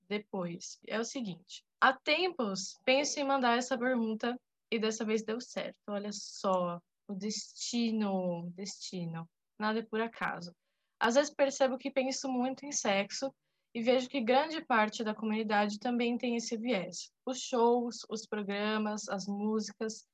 depois. 0.09 0.77
É 0.85 1.00
o 1.00 1.06
seguinte: 1.06 1.63
há 1.79 1.94
tempos 1.94 2.77
penso 2.85 3.19
em 3.19 3.24
mandar 3.24 3.57
essa 3.57 3.77
pergunta 3.77 4.39
e 4.71 4.79
dessa 4.79 5.06
vez 5.06 5.23
deu 5.23 5.40
certo. 5.40 5.78
Olha 5.87 6.11
só, 6.11 6.80
o 7.07 7.13
destino, 7.13 8.51
destino. 8.56 9.28
Nada 9.59 9.80
é 9.80 9.83
por 9.83 10.01
acaso. 10.01 10.54
Às 10.99 11.16
vezes 11.16 11.33
percebo 11.33 11.78
que 11.78 11.92
penso 11.92 12.28
muito 12.28 12.66
em 12.66 12.71
sexo 12.71 13.33
e 13.73 13.81
vejo 13.81 14.09
que 14.09 14.21
grande 14.21 14.63
parte 14.66 15.04
da 15.04 15.13
comunidade 15.13 15.80
também 15.80 16.18
tem 16.18 16.35
esse 16.35 16.57
viés. 16.57 17.11
Os 17.25 17.40
shows, 17.40 18.06
os 18.09 18.25
programas, 18.25 19.07
as 19.07 19.28
músicas, 19.28 20.06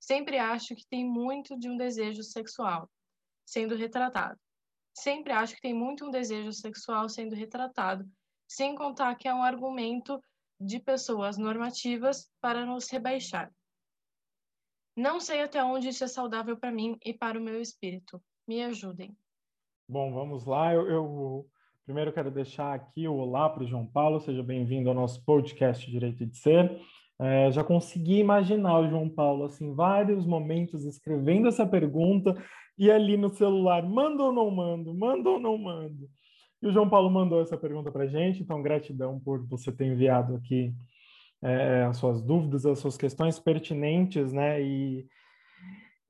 sempre 0.00 0.38
acho 0.38 0.74
que 0.74 0.86
tem 0.88 1.04
muito 1.04 1.58
de 1.58 1.68
um 1.68 1.76
desejo 1.76 2.22
sexual 2.22 2.88
sendo 3.44 3.74
retratado. 3.74 4.38
Sempre 4.94 5.32
acho 5.32 5.54
que 5.54 5.60
tem 5.60 5.74
muito 5.74 6.06
um 6.06 6.10
desejo 6.10 6.52
sexual 6.52 7.08
sendo 7.08 7.34
retratado 7.34 8.08
sem 8.48 8.74
contar 8.74 9.14
que 9.16 9.28
é 9.28 9.34
um 9.34 9.42
argumento 9.42 10.22
de 10.60 10.78
pessoas 10.78 11.38
normativas 11.38 12.30
para 12.40 12.66
nos 12.66 12.90
rebaixar. 12.90 13.52
Não 14.96 15.20
sei 15.20 15.42
até 15.42 15.62
onde 15.62 15.88
isso 15.88 16.02
é 16.02 16.08
saudável 16.08 16.56
para 16.56 16.72
mim 16.72 16.98
e 17.04 17.14
para 17.14 17.38
o 17.38 17.42
meu 17.42 17.60
espírito. 17.60 18.20
Me 18.46 18.62
ajudem. 18.64 19.16
Bom, 19.88 20.12
vamos 20.12 20.44
lá. 20.44 20.74
Eu, 20.74 20.90
eu 20.90 21.46
primeiro 21.84 22.12
quero 22.12 22.30
deixar 22.30 22.74
aqui 22.74 23.06
o 23.06 23.14
olá 23.14 23.48
para 23.48 23.62
o 23.62 23.66
João 23.66 23.86
Paulo. 23.86 24.20
Seja 24.20 24.42
bem-vindo 24.42 24.88
ao 24.88 24.94
nosso 24.94 25.24
podcast 25.24 25.88
Direito 25.88 26.26
de 26.26 26.36
Ser. 26.36 26.80
É, 27.20 27.50
já 27.50 27.64
consegui 27.64 28.18
imaginar 28.18 28.78
o 28.78 28.88
João 28.88 29.08
Paulo 29.08 29.44
assim 29.44 29.74
vários 29.74 30.24
momentos 30.24 30.84
escrevendo 30.84 31.48
essa 31.48 31.66
pergunta 31.66 32.36
e 32.78 32.90
ali 32.90 33.16
no 33.16 33.28
celular, 33.28 33.82
mando 33.82 34.22
ou 34.22 34.32
não 34.32 34.50
mando, 34.50 34.94
mando 34.94 35.30
ou 35.30 35.40
não 35.40 35.58
mando. 35.58 36.08
E 36.62 36.66
o 36.66 36.72
João 36.72 36.88
Paulo 36.88 37.10
mandou 37.10 37.40
essa 37.40 37.56
pergunta 37.56 37.90
para 37.90 38.04
a 38.04 38.06
gente, 38.06 38.42
então 38.42 38.62
gratidão 38.62 39.20
por 39.20 39.46
você 39.46 39.70
ter 39.70 39.86
enviado 39.86 40.34
aqui 40.34 40.74
é, 41.42 41.84
as 41.84 41.96
suas 41.96 42.22
dúvidas, 42.22 42.66
as 42.66 42.78
suas 42.78 42.96
questões 42.96 43.38
pertinentes, 43.38 44.32
né? 44.32 44.60
E, 44.60 45.06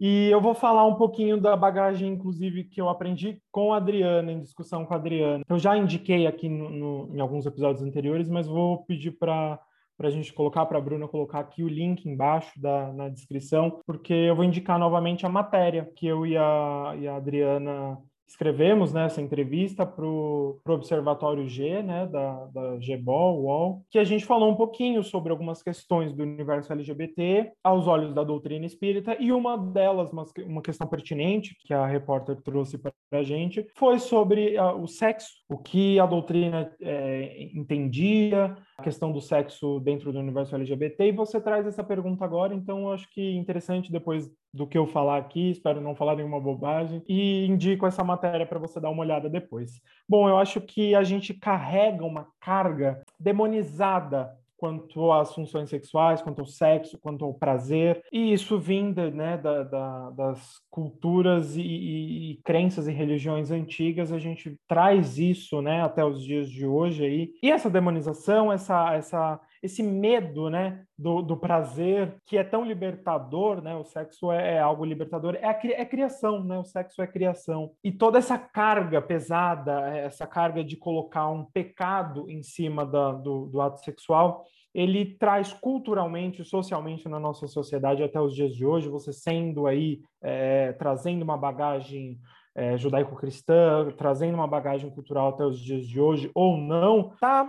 e 0.00 0.28
eu 0.31 0.40
vou 0.40 0.55
falar 0.55 0.87
um 0.87 0.95
pouquinho 0.95 1.40
da 1.40 1.57
bagagem, 1.57 2.12
inclusive, 2.12 2.64
que 2.64 2.81
eu 2.81 2.88
aprendi 2.88 3.43
com 3.50 3.73
a 3.73 3.76
Adriana, 3.76 4.33
em 4.33 4.40
discussão 4.40 4.87
com 4.87 4.95
a 4.95 4.97
Adriana. 4.97 5.45
Eu 5.49 5.59
já 5.59 5.76
indiquei 5.76 6.26
aqui 6.26 6.49
no, 6.49 6.71
no, 6.71 7.17
em 7.17 7.21
alguns 7.21 7.45
episódios 7.45 7.83
anteriores, 7.83 8.28
mas 8.28 8.47
vou 8.47 8.85
pedir 8.85 9.12
para 9.12 9.61
para 9.99 10.07
a 10.07 10.11
gente 10.12 10.33
colocar, 10.33 10.64
para 10.64 10.78
a 10.78 10.81
Bruna 10.81 11.09
colocar 11.09 11.40
aqui 11.40 11.64
o 11.64 11.69
link 11.69 12.09
embaixo 12.09 12.52
da, 12.61 12.93
na 12.93 13.09
descrição, 13.09 13.81
porque 13.85 14.12
eu 14.12 14.37
vou 14.37 14.45
indicar 14.45 14.78
novamente 14.78 15.26
a 15.26 15.28
matéria 15.28 15.90
que 15.97 16.07
eu 16.07 16.25
e 16.25 16.37
a, 16.37 16.95
e 16.97 17.09
a 17.09 17.17
Adriana 17.17 17.99
escrevemos 18.28 18.92
né, 18.92 19.08
entrevista 19.18 19.87
para 19.87 20.04
o 20.04 20.61
Observatório 20.68 21.49
G, 21.49 21.82
né, 21.82 22.06
da, 22.06 22.44
da 22.47 22.76
GBOL, 22.76 23.42
UOL, 23.42 23.82
que 23.90 23.99
a 23.99 24.04
gente 24.04 24.25
falou 24.26 24.50
um 24.50 24.54
pouquinho 24.54 25.02
sobre 25.02 25.32
algumas 25.32 25.62
questões 25.62 26.12
do 26.12 26.23
universo 26.23 26.73
LGBT 26.73 27.52
aos 27.64 27.87
olhos 27.87 28.12
da 28.12 28.23
doutrina 28.23 28.66
espírita, 28.66 29.16
e 29.18 29.32
uma 29.32 29.56
delas, 29.56 30.11
uma, 30.12 30.62
questão 30.62 30.87
pertinente 30.87 31.56
que 31.61 31.73
a 31.73 31.87
repórter 31.87 32.37
trouxe 32.42 32.76
para 32.76 32.92
a 33.12 33.23
gente, 33.23 33.66
foi 33.75 33.99
sobre 33.99 34.58
uh, 34.58 34.76
o 34.76 34.87
sexo, 34.87 35.28
o 35.49 35.56
que 35.56 35.99
a 35.99 36.04
doutrina 36.04 36.70
é, 36.82 37.49
entendia, 37.54 38.54
a 38.76 38.82
questão 38.82 39.11
do 39.11 39.20
sexo 39.20 39.80
dentro 39.80 40.12
do 40.12 40.18
universo 40.18 40.54
LGBT, 40.54 41.08
e 41.08 41.12
você 41.12 41.40
traz 41.40 41.66
essa 41.66 41.82
pergunta 41.82 42.25
agora, 42.25 42.54
então 42.54 42.82
eu 42.82 42.92
acho 42.92 43.08
que 43.11 43.20
é 43.20 43.38
interessante 43.38 43.90
depois 43.90 44.30
do 44.52 44.67
que 44.67 44.78
eu 44.78 44.87
falar 44.87 45.19
aqui, 45.19 45.50
espero 45.50 45.81
não 45.81 45.95
falar 45.95 46.17
nenhuma 46.17 46.40
bobagem, 46.40 47.02
e 47.09 47.47
indico 47.47 47.87
essa 47.87 48.02
matéria 48.02 48.47
para 48.47 48.59
você 48.59 48.81
dar 48.81 48.90
uma 48.90 49.02
olhada 49.02 49.28
depois. 49.28 49.81
Bom, 50.09 50.28
eu 50.28 50.38
acho 50.38 50.61
que 50.61 50.95
a 50.95 51.02
gente 51.02 51.35
carrega 51.35 52.05
uma 52.05 52.28
carga 52.40 53.02
demonizada 53.19 54.37
quanto 54.59 55.12
às 55.12 55.33
funções 55.33 55.71
sexuais, 55.71 56.21
quanto 56.21 56.40
ao 56.40 56.47
sexo, 56.47 56.99
quanto 56.99 57.25
ao 57.25 57.33
prazer, 57.33 58.02
e 58.12 58.33
isso 58.33 58.59
vinda 58.59 59.09
né, 59.09 59.38
da, 59.38 59.62
da, 59.62 60.11
das 60.11 60.61
culturas 60.69 61.57
e, 61.57 61.62
e, 61.62 62.33
e, 62.33 62.37
crenças 62.43 62.88
e 62.88 62.93
religiões 62.93 63.52
antigas, 63.52 64.12
a 64.12 64.19
gente 64.19 64.59
traz 64.67 65.17
isso 65.17 65.62
né, 65.62 65.81
até 65.81 66.05
os 66.05 66.25
dias 66.25 66.50
de 66.50 66.67
hoje 66.67 67.05
aí, 67.05 67.31
e 67.40 67.52
essa 67.52 67.71
demonização, 67.71 68.52
essa, 68.52 68.95
essa 68.95 69.40
esse 69.62 69.82
medo, 69.82 70.48
né, 70.48 70.84
do, 70.98 71.22
do 71.22 71.36
prazer, 71.36 72.16
que 72.26 72.36
é 72.36 72.44
tão 72.44 72.64
libertador, 72.64 73.62
né, 73.62 73.74
o 73.74 73.84
sexo 73.84 74.30
é, 74.30 74.54
é 74.54 74.58
algo 74.58 74.84
libertador, 74.84 75.34
é, 75.36 75.46
a, 75.46 75.58
é 75.62 75.84
criação, 75.84 76.44
né, 76.44 76.58
o 76.58 76.64
sexo 76.64 77.02
é 77.02 77.06
criação. 77.06 77.72
E 77.82 77.90
toda 77.90 78.18
essa 78.18 78.38
carga 78.38 79.00
pesada, 79.00 79.88
essa 79.96 80.26
carga 80.26 80.62
de 80.62 80.76
colocar 80.76 81.28
um 81.28 81.44
pecado 81.44 82.28
em 82.30 82.42
cima 82.42 82.84
da, 82.84 83.12
do, 83.12 83.46
do 83.46 83.60
ato 83.60 83.80
sexual, 83.80 84.44
ele 84.74 85.16
traz 85.16 85.52
culturalmente, 85.52 86.44
socialmente 86.44 87.08
na 87.08 87.18
nossa 87.18 87.46
sociedade 87.46 88.02
até 88.02 88.20
os 88.20 88.34
dias 88.34 88.54
de 88.54 88.64
hoje, 88.64 88.88
você 88.88 89.12
sendo 89.12 89.66
aí, 89.66 90.00
é, 90.22 90.72
trazendo 90.72 91.22
uma 91.22 91.36
bagagem 91.36 92.18
é, 92.54 92.76
judaico-cristã, 92.76 93.90
trazendo 93.96 94.34
uma 94.34 94.46
bagagem 94.46 94.90
cultural 94.90 95.28
até 95.28 95.44
os 95.44 95.58
dias 95.58 95.86
de 95.86 96.00
hoje 96.00 96.30
ou 96.34 96.56
não, 96.56 97.12
tá 97.20 97.48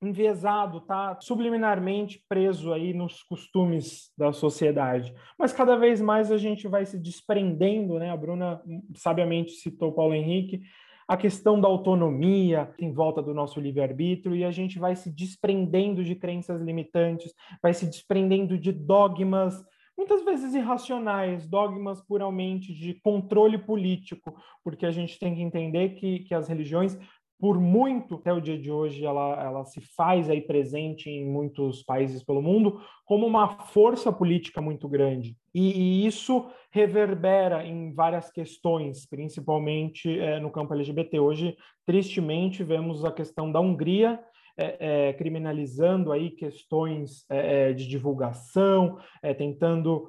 enviesado, 0.00 0.80
tá 0.80 1.18
subliminarmente 1.20 2.22
preso 2.28 2.72
aí 2.72 2.94
nos 2.94 3.22
costumes 3.22 4.12
da 4.16 4.32
sociedade. 4.32 5.12
Mas 5.38 5.52
cada 5.52 5.76
vez 5.76 6.00
mais 6.00 6.30
a 6.30 6.38
gente 6.38 6.68
vai 6.68 6.86
se 6.86 6.98
desprendendo, 6.98 7.98
né? 7.98 8.10
A 8.10 8.16
Bruna 8.16 8.62
sabiamente 8.94 9.52
citou 9.52 9.92
Paulo 9.92 10.14
Henrique, 10.14 10.62
a 11.08 11.16
questão 11.16 11.60
da 11.60 11.66
autonomia 11.66 12.72
em 12.78 12.92
volta 12.92 13.22
do 13.22 13.32
nosso 13.32 13.58
livre-arbítrio 13.58 14.36
e 14.36 14.44
a 14.44 14.50
gente 14.50 14.78
vai 14.78 14.94
se 14.94 15.10
desprendendo 15.10 16.04
de 16.04 16.14
crenças 16.14 16.60
limitantes, 16.60 17.32
vai 17.62 17.72
se 17.72 17.86
desprendendo 17.86 18.58
de 18.58 18.70
dogmas 18.70 19.64
muitas 19.96 20.24
vezes 20.24 20.54
irracionais, 20.54 21.44
dogmas 21.44 22.00
puramente 22.00 22.72
de 22.72 22.94
controle 22.94 23.58
político, 23.58 24.32
porque 24.62 24.86
a 24.86 24.92
gente 24.92 25.18
tem 25.18 25.34
que 25.34 25.42
entender 25.42 25.96
que, 25.96 26.20
que 26.20 26.34
as 26.34 26.46
religiões 26.46 26.96
por 27.38 27.60
muito 27.60 28.16
até 28.16 28.32
o 28.32 28.40
dia 28.40 28.58
de 28.58 28.70
hoje 28.70 29.04
ela, 29.04 29.42
ela 29.42 29.64
se 29.64 29.80
faz 29.80 30.28
aí 30.28 30.40
presente 30.40 31.08
em 31.08 31.24
muitos 31.24 31.82
países 31.82 32.22
pelo 32.22 32.42
mundo 32.42 32.80
como 33.04 33.26
uma 33.26 33.48
força 33.48 34.12
política 34.12 34.60
muito 34.60 34.88
grande. 34.88 35.36
E, 35.54 36.02
e 36.02 36.06
isso 36.06 36.50
reverbera 36.70 37.64
em 37.64 37.92
várias 37.94 38.30
questões 38.30 39.06
principalmente 39.06 40.18
é, 40.18 40.40
no 40.40 40.50
campo 40.50 40.74
LGBT 40.74 41.20
hoje 41.20 41.56
tristemente 41.86 42.64
vemos 42.64 43.04
a 43.04 43.12
questão 43.12 43.50
da 43.50 43.60
Hungria 43.60 44.20
é, 44.60 45.08
é, 45.08 45.12
criminalizando 45.12 46.10
aí 46.10 46.30
questões 46.30 47.24
é, 47.30 47.72
de 47.72 47.86
divulgação, 47.86 48.98
tentando 49.36 50.08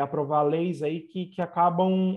aprovar 0.00 0.42
leis 0.42 0.84
aí 0.84 1.00
que, 1.00 1.26
que 1.26 1.42
acabam 1.42 2.14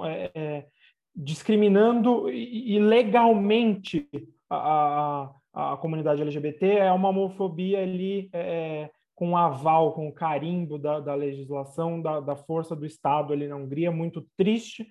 discriminando 1.16 2.30
ilegalmente 2.30 4.08
a, 4.56 5.34
a, 5.54 5.74
a 5.74 5.78
comunidade 5.78 6.22
LGBT 6.22 6.66
é 6.78 6.92
uma 6.92 7.10
homofobia 7.10 7.82
ali 7.82 8.30
é, 8.34 8.90
com 9.16 9.38
aval, 9.38 9.94
com 9.94 10.12
carimbo 10.12 10.78
da, 10.78 11.00
da 11.00 11.16
legislação, 11.16 12.02
da, 12.02 12.20
da, 12.20 12.36
força 12.36 12.76
do 12.76 12.86
Estado 12.86 13.32
ali 13.32 13.48
na 13.48 13.56
Hungria, 13.56 13.92
muito 13.92 14.28
triste. 14.36 14.86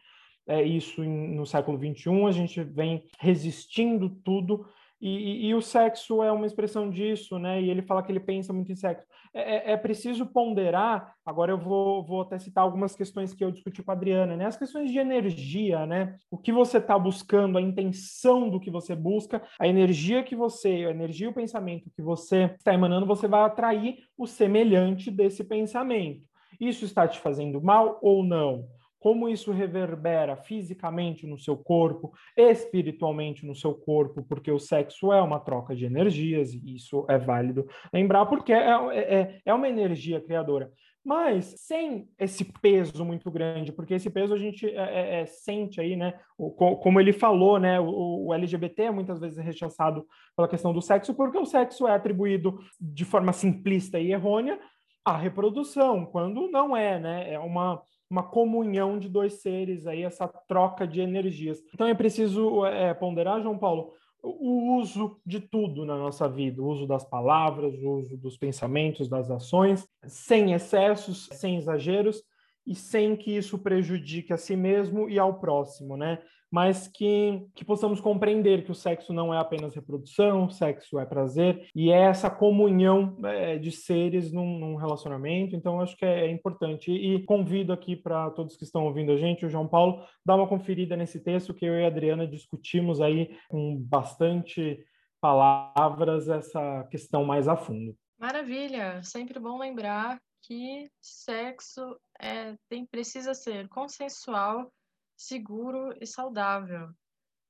É, 0.49 0.63
isso 0.63 1.05
em, 1.05 1.35
no 1.35 1.45
século 1.45 1.79
XXI, 1.79 2.27
a 2.27 2.33
gente 2.33 2.63
vem 2.63 3.05
resistindo 3.19 4.09
tudo 4.25 4.67
e, 5.01 5.47
e, 5.47 5.55
o 5.55 5.63
sexo 5.63 6.23
é 6.23 6.31
uma 6.31 6.47
expressão 6.47 6.91
disso, 6.91 7.39
né? 7.39 7.61
E 7.63 7.71
ele 7.71 7.81
fala 7.81 8.03
que 8.03 8.13
ele 8.13 8.21
pensa 8.21 8.53
muito 8.53 8.71
em 8.71 8.77
sexo. 8.77 9.07
É, 9.33 9.71
é, 9.71 9.73
é 9.73 9.77
preciso 9.77 10.27
ponderar. 10.27 11.15
Agora 11.25 11.53
eu 11.53 11.59
vou, 11.59 12.05
vou 12.05 12.21
até 12.21 12.39
citar 12.39 12.65
algumas 12.65 12.95
questões 12.95 13.33
que 13.33 13.43
eu 13.43 13.51
discuti 13.51 13.83
com 13.83 13.91
a 13.91 13.95
Adriana, 13.95 14.37
né? 14.37 14.45
As 14.45 14.59
questões 14.59 14.91
de 14.91 14.99
energia, 14.99 15.87
né? 15.87 16.19
O 16.31 16.37
que 16.37 16.53
você 16.53 16.77
está 16.77 16.99
buscando, 16.99 17.57
a 17.57 17.63
intenção 17.63 18.51
do 18.51 18.61
que 18.61 18.71
você 18.71 18.95
busca, 18.95 19.43
a 19.59 19.67
energia 19.67 20.23
que 20.23 20.37
você, 20.37 20.69
a 20.69 20.91
energia 20.91 21.29
e 21.29 21.31
o 21.31 21.35
pensamento 21.35 21.91
que 21.97 22.03
você 22.03 22.55
está 22.59 22.75
emanando, 22.75 23.07
você 23.07 23.27
vai 23.27 23.43
atrair 23.43 24.01
o 24.19 24.27
semelhante 24.27 25.11
desse 25.11 25.43
pensamento. 25.43 26.23
Isso 26.61 26.85
está 26.85 27.09
te 27.09 27.19
fazendo 27.21 27.63
mal 27.63 27.99
ou 28.03 28.23
não? 28.23 28.69
Como 29.01 29.29
isso 29.29 29.51
reverbera 29.51 30.37
fisicamente 30.37 31.27
no 31.27 31.39
seu 31.39 31.57
corpo, 31.57 32.13
espiritualmente 32.37 33.47
no 33.47 33.55
seu 33.55 33.75
corpo, 33.75 34.23
porque 34.23 34.53
o 34.53 34.59
sexo 34.59 35.11
é 35.13 35.21
uma 35.23 35.41
troca 35.41 35.75
de 35.75 35.87
energias, 35.87 36.53
e 36.53 36.77
isso 36.77 37.07
é 37.09 37.19
válido 37.19 37.67
lembrar, 37.93 38.27
porque 38.27 38.53
é, 38.53 38.69
é, 38.93 39.41
é 39.45 39.55
uma 39.55 39.69
energia 39.69 40.21
criadora. 40.21 40.71
Mas 41.03 41.55
sem 41.57 42.11
esse 42.19 42.45
peso 42.61 43.03
muito 43.07 43.31
grande, 43.31 43.73
porque 43.73 43.95
esse 43.95 44.11
peso 44.11 44.35
a 44.35 44.39
gente 44.39 44.67
é, 44.67 44.75
é, 44.75 45.21
é 45.23 45.27
sente 45.27 45.81
aí, 45.81 45.97
né? 45.97 46.21
O, 46.37 46.51
como 46.51 47.01
ele 47.01 47.13
falou, 47.13 47.59
né? 47.59 47.81
O, 47.81 48.27
o, 48.27 48.35
LGBT 48.35 48.83
é 48.83 48.91
muitas 48.91 49.19
vezes 49.19 49.43
rechaçado 49.43 50.07
pela 50.37 50.47
questão 50.47 50.75
do 50.75 50.83
sexo, 50.83 51.15
porque 51.15 51.39
o 51.39 51.47
sexo 51.47 51.89
é 51.89 51.95
atribuído 51.95 52.59
de 52.79 53.07
forma 53.07 53.33
simplista 53.33 53.99
e 53.99 54.13
errônea 54.13 54.61
à 55.03 55.17
reprodução, 55.17 56.05
quando 56.05 56.51
não 56.51 56.77
é, 56.77 57.01
né? 57.01 57.33
É 57.33 57.39
uma 57.39 57.81
uma 58.11 58.23
comunhão 58.25 58.99
de 58.99 59.09
dois 59.09 59.35
seres 59.35 59.87
aí, 59.87 60.03
essa 60.03 60.27
troca 60.27 60.87
de 60.87 61.01
energias. 61.01 61.63
Então 61.73 61.87
é 61.87 61.95
preciso 61.95 62.67
é, 62.67 62.93
ponderar, 62.93 63.41
João 63.41 63.57
Paulo, 63.57 63.93
o 64.23 64.77
uso 64.77 65.17
de 65.25 65.41
tudo 65.41 65.87
na 65.87 65.97
nossa 65.97 66.29
vida, 66.29 66.61
o 66.61 66.67
uso 66.67 66.87
das 66.87 67.05
palavras, 67.05 67.75
o 67.83 67.91
uso 67.99 68.17
dos 68.17 68.37
pensamentos, 68.37 69.09
das 69.09 69.31
ações, 69.31 69.89
sem 70.07 70.53
excessos, 70.53 71.29
sem 71.33 71.57
exageros 71.57 72.23
e 72.71 72.75
sem 72.75 73.17
que 73.17 73.37
isso 73.37 73.59
prejudique 73.59 74.33
a 74.33 74.37
si 74.37 74.55
mesmo 74.55 75.11
e 75.11 75.19
ao 75.19 75.41
próximo, 75.41 75.97
né? 75.97 76.21
mas 76.51 76.89
que, 76.89 77.47
que 77.55 77.65
possamos 77.65 78.01
compreender 78.01 78.65
que 78.65 78.73
o 78.73 78.75
sexo 78.75 79.13
não 79.13 79.33
é 79.33 79.39
apenas 79.39 79.75
reprodução, 79.75 80.47
o 80.47 80.51
sexo 80.51 80.99
é 80.99 81.07
prazer, 81.07 81.69
e 81.75 81.93
é 81.93 82.01
essa 82.01 82.29
comunhão 82.29 83.17
é, 83.25 83.57
de 83.57 83.71
seres 83.71 84.33
num, 84.33 84.59
num, 84.59 84.75
relacionamento, 84.75 85.55
então 85.55 85.81
acho 85.81 85.97
que 85.97 86.05
é, 86.05 86.27
é 86.27 86.31
importante. 86.31 86.91
E 86.91 87.23
convido 87.25 87.73
aqui 87.73 87.95
para 87.95 88.31
todos 88.31 88.57
que 88.57 88.65
estão 88.65 88.85
ouvindo 88.85 89.13
a 89.13 89.17
gente, 89.17 89.47
o 89.47 89.51
João 89.51 89.69
Paulo, 89.69 90.05
dar 90.27 90.35
uma 90.35 90.49
conferida 90.49 90.97
nesse 90.97 91.21
texto 91.21 91.55
que 91.55 91.65
eu 91.65 91.79
e 91.79 91.85
a 91.85 91.87
Adriana 91.89 92.27
discutimos 92.27 93.01
aí 93.01 93.37
com 93.49 93.77
bastante 93.77 94.85
palavras 95.21 96.29
essa 96.29 96.85
questão 96.91 97.25
mais 97.25 97.47
a 97.47 97.57
fundo. 97.57 97.95
Maravilha, 98.19 99.01
sempre 99.03 99.39
bom 99.39 99.59
lembrar 99.59 100.19
que 100.51 100.91
sexo 101.01 101.97
é, 102.19 102.57
tem, 102.69 102.85
precisa 102.85 103.35
ser 103.35 103.69
consensual 103.69 104.75
seguro 105.17 105.97
e 106.01 106.05
saudável. 106.05 106.93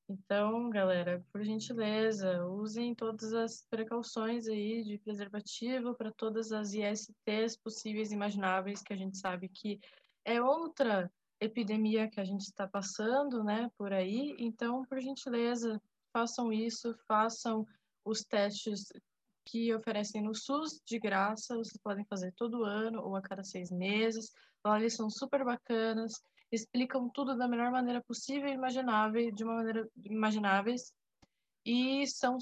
Então, 0.06 0.68
galera, 0.68 1.24
por 1.32 1.42
gentileza, 1.42 2.44
usem 2.44 2.94
todas 2.94 3.32
as 3.32 3.64
precauções 3.70 4.46
aí 4.48 4.84
de 4.84 4.98
preservativo 4.98 5.94
para 5.94 6.12
todas 6.12 6.52
as 6.52 6.74
ISTs 6.74 7.56
possíveis 7.64 8.10
e 8.10 8.14
imagináveis 8.14 8.82
que 8.82 8.92
a 8.92 8.96
gente 8.96 9.16
sabe 9.16 9.48
que 9.48 9.80
é 10.22 10.42
outra 10.42 11.10
epidemia 11.40 12.06
que 12.06 12.20
a 12.20 12.24
gente 12.24 12.42
está 12.42 12.68
passando, 12.68 13.42
né, 13.42 13.70
por 13.78 13.94
aí. 13.94 14.36
Então, 14.38 14.84
por 14.84 15.00
gentileza, 15.00 15.80
façam 16.12 16.52
isso, 16.52 16.94
façam 17.08 17.66
os 18.04 18.22
testes 18.24 18.92
que 19.50 19.74
oferecem 19.74 20.22
no 20.22 20.34
SUS 20.34 20.80
de 20.86 20.98
graça, 20.98 21.56
vocês 21.56 21.80
podem 21.82 22.04
fazer 22.04 22.32
todo 22.36 22.64
ano 22.64 23.02
ou 23.02 23.16
a 23.16 23.22
cada 23.22 23.42
seis 23.42 23.70
meses. 23.70 24.30
Lá 24.64 24.78
eles 24.78 24.94
são 24.94 25.10
super 25.10 25.44
bacanas 25.44 26.12
explicam 26.52 27.08
tudo 27.08 27.36
da 27.36 27.46
melhor 27.46 27.70
maneira 27.70 28.02
possível 28.02 28.48
e 28.48 28.54
imaginável, 28.54 29.30
de 29.32 29.44
uma 29.44 29.56
maneira 29.56 29.86
imagináveis, 30.04 30.92
e 31.64 32.06
são 32.06 32.38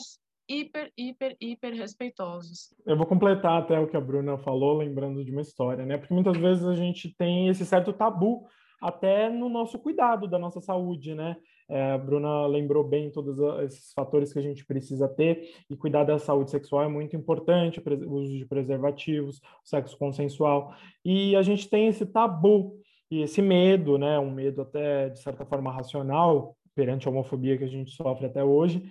hiper, 0.48 0.90
hiper, 0.96 1.36
hiper 1.40 1.74
respeitosos. 1.74 2.74
Eu 2.86 2.96
vou 2.96 3.06
completar 3.06 3.62
até 3.62 3.78
o 3.78 3.86
que 3.86 3.96
a 3.96 4.00
Bruna 4.00 4.38
falou, 4.38 4.78
lembrando 4.78 5.24
de 5.24 5.30
uma 5.30 5.42
história, 5.42 5.84
né? 5.84 5.98
Porque 5.98 6.14
muitas 6.14 6.36
vezes 6.38 6.64
a 6.64 6.74
gente 6.74 7.14
tem 7.16 7.48
esse 7.48 7.66
certo 7.66 7.92
tabu 7.92 8.46
até 8.80 9.28
no 9.28 9.48
nosso 9.48 9.78
cuidado 9.78 10.26
da 10.26 10.38
nossa 10.38 10.60
saúde, 10.60 11.14
né? 11.14 11.36
É, 11.68 11.92
a 11.92 11.98
Bruna 11.98 12.46
lembrou 12.46 12.82
bem 12.82 13.10
todos 13.10 13.38
esses 13.64 13.92
fatores 13.92 14.32
que 14.32 14.38
a 14.38 14.42
gente 14.42 14.64
precisa 14.64 15.06
ter 15.06 15.50
e 15.68 15.76
cuidar 15.76 16.04
da 16.04 16.18
saúde 16.18 16.50
sexual 16.50 16.84
é 16.84 16.88
muito 16.88 17.14
importante, 17.14 17.80
o 17.80 18.12
uso 18.12 18.32
de 18.36 18.46
preservativos, 18.46 19.40
sexo 19.62 19.96
consensual. 19.98 20.74
E 21.04 21.36
a 21.36 21.42
gente 21.42 21.68
tem 21.68 21.88
esse 21.88 22.06
tabu 22.06 22.80
e 23.10 23.22
esse 23.22 23.42
medo, 23.42 23.98
né, 23.98 24.18
um 24.18 24.30
medo 24.30 24.62
até 24.62 25.10
de 25.10 25.20
certa 25.20 25.44
forma 25.44 25.70
racional 25.70 26.56
perante 26.74 27.06
a 27.06 27.10
homofobia 27.10 27.58
que 27.58 27.64
a 27.64 27.68
gente 27.68 27.90
sofre 27.90 28.26
até 28.26 28.42
hoje. 28.42 28.82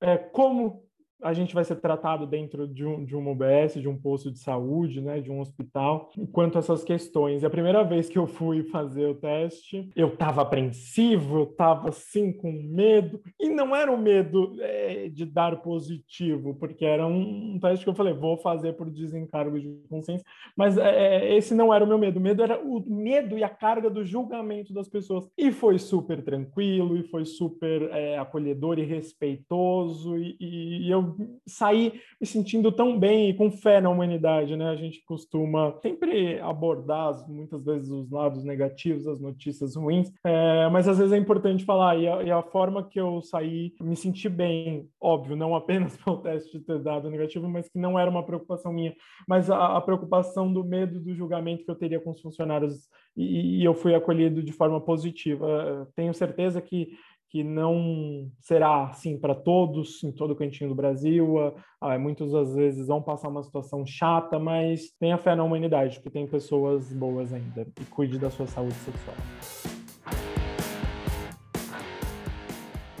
É, 0.00 0.16
como 0.16 0.85
a 1.22 1.32
gente 1.32 1.54
vai 1.54 1.64
ser 1.64 1.76
tratado 1.76 2.26
dentro 2.26 2.68
de 2.68 2.84
um, 2.84 3.04
de 3.04 3.16
uma 3.16 3.30
UBS, 3.30 3.80
de 3.80 3.88
um 3.88 3.96
posto 3.96 4.30
de 4.30 4.38
saúde, 4.38 5.00
né, 5.00 5.20
de 5.20 5.30
um 5.30 5.40
hospital, 5.40 6.10
quanto 6.32 6.56
a 6.56 6.58
essas 6.58 6.84
questões. 6.84 7.42
E 7.42 7.46
a 7.46 7.50
primeira 7.50 7.82
vez 7.82 8.08
que 8.08 8.18
eu 8.18 8.26
fui 8.26 8.62
fazer 8.64 9.06
o 9.06 9.14
teste, 9.14 9.90
eu 9.96 10.08
estava 10.08 10.42
apreensivo, 10.42 11.38
eu 11.38 11.44
estava 11.44 11.88
assim 11.88 12.32
com 12.32 12.52
medo, 12.52 13.20
e 13.40 13.48
não 13.48 13.74
era 13.74 13.90
um 13.90 13.96
medo 13.96 14.56
é, 14.60 15.08
de 15.08 15.24
dar 15.24 15.62
positivo, 15.62 16.54
porque 16.54 16.84
era 16.84 17.06
um, 17.06 17.54
um, 17.54 17.58
teste 17.58 17.84
que 17.84 17.90
eu 17.90 17.94
falei, 17.94 18.12
vou 18.12 18.36
fazer 18.36 18.74
por 18.74 18.90
desencargo 18.90 19.58
de 19.58 19.68
consciência, 19.88 20.26
mas 20.56 20.76
é, 20.76 21.16
é, 21.16 21.36
esse 21.36 21.54
não 21.54 21.72
era 21.72 21.84
o 21.84 21.88
meu 21.88 21.98
medo, 21.98 22.18
o 22.18 22.22
medo 22.22 22.42
era 22.42 22.60
o 22.62 22.84
medo 22.86 23.38
e 23.38 23.44
a 23.44 23.48
carga 23.48 23.88
do 23.88 24.04
julgamento 24.04 24.72
das 24.72 24.88
pessoas. 24.88 25.28
E 25.36 25.50
foi 25.50 25.78
super 25.78 26.22
tranquilo, 26.22 26.96
e 26.96 27.02
foi 27.04 27.24
super 27.24 27.82
é, 27.92 28.18
acolhedor 28.18 28.78
e 28.78 28.84
respeitoso, 28.84 30.16
e, 30.16 30.36
e 30.40 30.90
eu 30.90 31.05
sair 31.46 32.00
me 32.20 32.26
sentindo 32.26 32.72
tão 32.72 32.98
bem 32.98 33.30
e 33.30 33.34
com 33.34 33.50
fé 33.50 33.80
na 33.80 33.90
humanidade, 33.90 34.56
né? 34.56 34.70
A 34.70 34.76
gente 34.76 35.04
costuma 35.04 35.72
sempre 35.82 36.40
abordar 36.40 37.28
muitas 37.28 37.64
vezes 37.64 37.90
os 37.90 38.10
lados 38.10 38.44
negativos, 38.44 39.06
as 39.06 39.20
notícias 39.20 39.76
ruins, 39.76 40.12
é, 40.24 40.68
mas 40.70 40.88
às 40.88 40.98
vezes 40.98 41.12
é 41.12 41.16
importante 41.16 41.64
falar 41.64 41.96
e 41.96 42.08
a, 42.08 42.22
e 42.22 42.30
a, 42.30 42.42
forma 42.42 42.82
que 42.82 43.00
eu 43.00 43.20
saí, 43.22 43.72
me 43.80 43.96
senti 43.96 44.28
bem, 44.28 44.88
óbvio, 45.00 45.36
não 45.36 45.54
apenas 45.54 45.96
pelo 46.02 46.18
teste 46.18 46.60
ter 46.60 46.78
dado 46.80 47.10
negativo, 47.10 47.48
mas 47.48 47.68
que 47.68 47.78
não 47.78 47.98
era 47.98 48.10
uma 48.10 48.24
preocupação 48.24 48.72
minha, 48.72 48.94
mas 49.28 49.50
a, 49.50 49.76
a 49.76 49.80
preocupação 49.80 50.52
do 50.52 50.64
medo 50.64 51.00
do 51.00 51.14
julgamento 51.14 51.64
que 51.64 51.70
eu 51.70 51.76
teria 51.76 52.00
com 52.00 52.10
os 52.10 52.20
funcionários 52.20 52.88
e, 53.16 53.60
e 53.60 53.64
eu 53.64 53.74
fui 53.74 53.94
acolhido 53.94 54.42
de 54.42 54.52
forma 54.52 54.80
positiva. 54.80 55.88
Tenho 55.94 56.12
certeza 56.12 56.60
que 56.60 56.90
que 57.28 57.42
não 57.42 58.30
será 58.40 58.84
assim 58.84 59.18
para 59.18 59.34
todos, 59.34 60.02
em 60.04 60.12
todo 60.12 60.36
cantinho 60.36 60.70
do 60.70 60.76
Brasil. 60.76 61.54
Ah, 61.80 61.98
muitas 61.98 62.32
das 62.32 62.54
vezes 62.54 62.86
vão 62.86 63.02
passar 63.02 63.28
uma 63.28 63.42
situação 63.42 63.84
chata, 63.84 64.38
mas 64.38 64.90
tenha 64.98 65.18
fé 65.18 65.34
na 65.34 65.44
humanidade, 65.44 66.00
que 66.00 66.10
tem 66.10 66.26
pessoas 66.26 66.92
boas 66.92 67.32
ainda. 67.32 67.66
E 67.80 67.84
cuide 67.86 68.18
da 68.18 68.30
sua 68.30 68.46
saúde 68.46 68.74
sexual. 68.74 69.16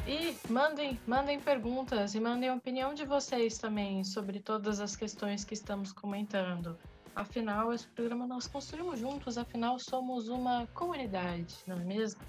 E 0.06 0.36
mandem, 0.50 0.98
mandem 1.06 1.40
perguntas 1.40 2.14
e 2.14 2.20
mandem 2.20 2.48
a 2.48 2.54
opinião 2.54 2.94
de 2.94 3.04
vocês 3.04 3.58
também 3.58 4.04
sobre 4.04 4.40
todas 4.40 4.80
as 4.80 4.94
questões 4.94 5.44
que 5.44 5.54
estamos 5.54 5.92
comentando. 5.92 6.76
Afinal, 7.14 7.72
esse 7.72 7.88
programa 7.88 8.26
nós 8.26 8.46
construímos 8.46 9.00
juntos, 9.00 9.38
afinal 9.38 9.78
somos 9.78 10.28
uma 10.28 10.66
comunidade, 10.74 11.56
não 11.66 11.76
é 11.76 11.84
mesmo? 11.84 12.20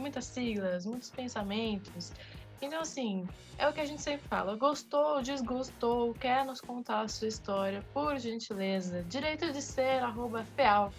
Muitas 0.00 0.24
siglas, 0.24 0.86
muitos 0.86 1.10
pensamentos. 1.10 2.12
Então, 2.60 2.80
assim, 2.80 3.28
é 3.58 3.68
o 3.68 3.72
que 3.72 3.80
a 3.80 3.84
gente 3.84 4.00
sempre 4.00 4.26
fala. 4.26 4.56
Gostou, 4.56 5.22
desgostou, 5.22 6.14
quer 6.14 6.44
nos 6.44 6.60
contar 6.60 7.02
a 7.02 7.08
sua 7.08 7.28
história, 7.28 7.84
por 7.92 8.18
gentileza. 8.18 9.02
Direito 9.04 9.52
de 9.52 9.60
ser, 9.60 10.02
arroba 10.02 10.44
FEAL, 10.56 10.92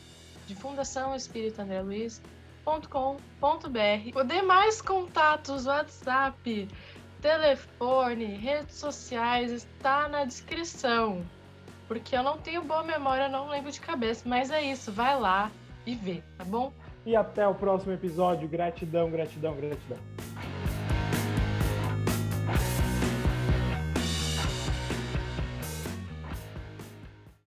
de 0.47 0.55
Fundação 0.55 1.15
Espírita 1.15 1.63
André 1.63 1.81
Luiz, 1.81 2.21
.com.br. 2.65 4.19
O 4.19 4.23
demais 4.23 4.81
contatos, 4.81 5.65
WhatsApp, 5.65 6.67
telefone, 7.21 8.25
redes 8.25 8.75
sociais, 8.75 9.51
está 9.51 10.07
na 10.07 10.25
descrição. 10.25 11.25
Porque 11.87 12.15
eu 12.15 12.23
não 12.23 12.37
tenho 12.37 12.63
boa 12.63 12.83
memória, 12.83 13.29
não 13.29 13.47
lembro 13.47 13.71
de 13.71 13.79
cabeça, 13.79 14.27
mas 14.27 14.49
é 14.49 14.61
isso, 14.63 14.91
vai 14.91 15.19
lá 15.19 15.51
e 15.85 15.95
vê, 15.95 16.23
tá 16.37 16.43
bom? 16.43 16.73
E 17.05 17.15
até 17.15 17.47
o 17.47 17.53
próximo 17.53 17.93
episódio. 17.93 18.47
Gratidão, 18.47 19.09
gratidão, 19.09 19.55
gratidão. 19.55 20.14